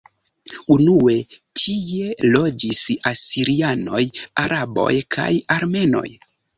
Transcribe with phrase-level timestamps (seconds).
[0.75, 1.17] Unue
[1.61, 2.81] tie loĝis
[3.13, 4.03] asirianoj,
[4.49, 6.09] araboj kaj armenoj.